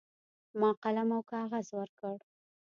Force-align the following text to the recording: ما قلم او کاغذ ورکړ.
ما 0.59 0.69
قلم 0.83 1.09
او 1.15 1.21
کاغذ 1.31 1.67
ورکړ. 1.79 2.15